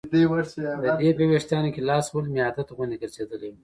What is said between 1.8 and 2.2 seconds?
لاس